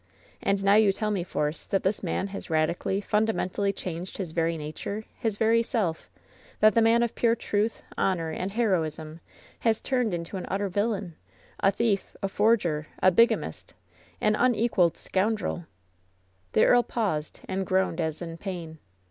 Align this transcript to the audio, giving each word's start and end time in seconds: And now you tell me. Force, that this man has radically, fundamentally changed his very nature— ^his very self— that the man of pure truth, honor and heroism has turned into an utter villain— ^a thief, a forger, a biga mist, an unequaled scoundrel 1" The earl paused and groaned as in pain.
And 0.41 0.63
now 0.63 0.73
you 0.73 0.91
tell 0.91 1.11
me. 1.11 1.23
Force, 1.23 1.67
that 1.67 1.83
this 1.83 2.01
man 2.01 2.29
has 2.29 2.49
radically, 2.49 3.01
fundamentally 3.01 3.71
changed 3.71 4.17
his 4.17 4.31
very 4.31 4.57
nature— 4.57 5.03
^his 5.23 5.37
very 5.37 5.61
self— 5.61 6.09
that 6.59 6.73
the 6.73 6.81
man 6.81 7.03
of 7.03 7.13
pure 7.13 7.35
truth, 7.35 7.83
honor 7.99 8.31
and 8.31 8.53
heroism 8.53 9.19
has 9.59 9.79
turned 9.79 10.11
into 10.11 10.37
an 10.37 10.47
utter 10.47 10.69
villain— 10.69 11.17
^a 11.63 11.71
thief, 11.71 12.15
a 12.23 12.27
forger, 12.27 12.87
a 12.97 13.11
biga 13.11 13.37
mist, 13.37 13.75
an 14.19 14.35
unequaled 14.35 14.97
scoundrel 14.97 15.55
1" 15.57 15.65
The 16.53 16.65
earl 16.65 16.81
paused 16.81 17.41
and 17.47 17.63
groaned 17.63 18.01
as 18.01 18.23
in 18.23 18.37
pain. 18.39 18.79